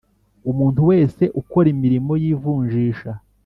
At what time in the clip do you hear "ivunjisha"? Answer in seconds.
2.33-3.11